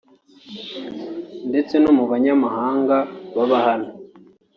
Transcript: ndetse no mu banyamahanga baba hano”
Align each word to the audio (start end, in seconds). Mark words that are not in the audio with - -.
ndetse 1.49 1.75
no 1.83 1.91
mu 1.97 2.03
banyamahanga 2.11 2.97
baba 3.35 3.57
hano” 3.67 3.89